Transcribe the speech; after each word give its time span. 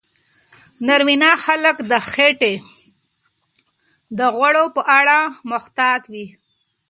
ناروینه 0.87 1.31
خلک 1.45 1.77
د 1.91 1.93
خېټې 2.11 2.53
د 4.17 4.19
غوړو 4.35 4.65
په 4.75 4.81
اړه 4.99 5.17
محتاط 5.51 6.01
وي. 6.13 6.25